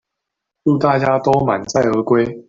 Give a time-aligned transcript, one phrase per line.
[0.63, 2.39] 祝福大家都滿載而歸